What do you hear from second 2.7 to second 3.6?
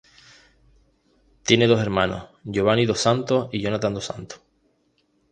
dos Santos